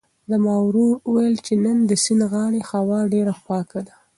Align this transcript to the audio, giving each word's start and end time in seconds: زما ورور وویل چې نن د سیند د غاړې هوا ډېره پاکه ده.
زما 0.31 0.55
ورور 0.65 0.93
وویل 1.05 1.35
چې 1.45 1.53
نن 1.63 1.77
د 1.89 1.91
سیند 2.03 2.21
د 2.29 2.29
غاړې 2.31 2.61
هوا 2.71 2.99
ډېره 3.13 3.33
پاکه 3.47 3.79
ده. 3.87 3.95